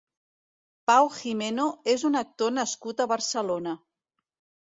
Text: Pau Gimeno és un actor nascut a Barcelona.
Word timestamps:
Pau 0.91 1.09
Gimeno 1.17 1.67
és 1.93 2.07
un 2.09 2.17
actor 2.21 2.55
nascut 2.57 3.03
a 3.05 3.09
Barcelona. 3.13 3.75